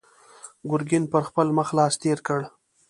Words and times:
ګرګين 0.69 1.03
پر 1.11 1.21
خپل 1.29 1.47
مخ 1.57 1.69
لاس 1.77 1.93
تېر 2.01 2.19
کړ. 2.27 2.39